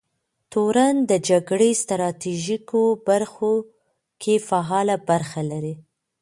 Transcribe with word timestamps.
تورن 0.51 0.95
د 1.11 1.11
جګړې 1.29 1.71
ستراتیژیکو 1.83 2.81
برخو 3.07 3.53
کې 4.21 4.33
فعاله 4.47 4.95
برخه 5.09 5.41
لري. 5.51 5.75